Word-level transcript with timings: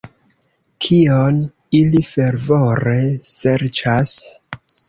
Kion 0.85 1.37
ili 1.81 2.03
fervore 2.09 2.97
serĉas? 3.37 4.19